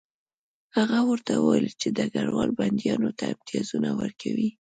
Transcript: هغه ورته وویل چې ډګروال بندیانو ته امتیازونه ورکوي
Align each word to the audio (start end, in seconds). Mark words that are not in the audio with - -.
هغه 0.77 0.99
ورته 1.09 1.31
وویل 1.37 1.67
چې 1.81 1.87
ډګروال 1.97 2.49
بندیانو 2.59 3.09
ته 3.17 3.23
امتیازونه 3.33 3.89
ورکوي 4.01 4.49